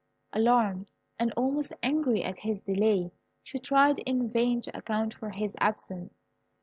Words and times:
Alarmed, 0.33 0.89
and 1.19 1.31
almost 1.33 1.73
angry 1.83 2.23
at 2.23 2.39
his 2.39 2.63
delay, 2.63 3.11
she 3.43 3.59
tried 3.59 3.99
in 3.99 4.31
vain 4.31 4.59
to 4.61 4.75
account 4.75 5.13
for 5.13 5.29
his 5.29 5.55
absence. 5.59 6.23